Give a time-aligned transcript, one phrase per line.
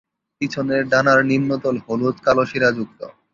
[0.41, 2.99] পিছনের ডানার নিম্নতল হলুদ কালো শিরা যুক্ত।